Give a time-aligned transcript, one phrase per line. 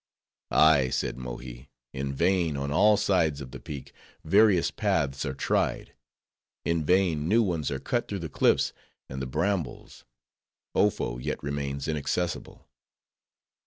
[0.49, 3.93] "Ay," said Mohi, "in vain, on all sides of the Peak,
[4.23, 5.93] various paths are tried;
[6.65, 8.73] in vain new ones are cut through the cliffs
[9.07, 10.03] and the brambles:—
[10.75, 12.67] Ofo yet remains inaccessible."